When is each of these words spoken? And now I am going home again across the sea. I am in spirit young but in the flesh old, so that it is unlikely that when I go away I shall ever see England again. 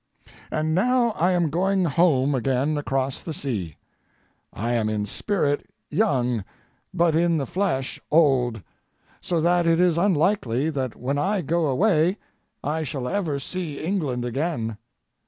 And 0.49 0.73
now 0.73 1.11
I 1.11 1.33
am 1.33 1.51
going 1.51 1.85
home 1.85 2.33
again 2.33 2.75
across 2.75 3.21
the 3.21 3.35
sea. 3.35 3.75
I 4.51 4.71
am 4.73 4.89
in 4.89 5.05
spirit 5.05 5.69
young 5.91 6.43
but 6.91 7.15
in 7.15 7.37
the 7.37 7.45
flesh 7.45 7.99
old, 8.09 8.63
so 9.21 9.39
that 9.41 9.67
it 9.67 9.79
is 9.79 9.99
unlikely 9.99 10.71
that 10.71 10.95
when 10.95 11.19
I 11.19 11.43
go 11.43 11.67
away 11.67 12.17
I 12.63 12.81
shall 12.81 13.07
ever 13.07 13.37
see 13.39 13.77
England 13.79 14.25
again. 14.25 14.79